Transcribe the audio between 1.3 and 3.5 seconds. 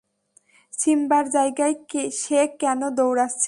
যায়গায় সে কেন দৌড়াচ্ছে?